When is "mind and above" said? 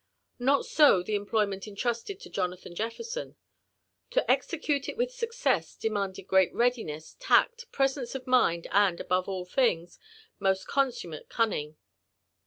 8.25-9.29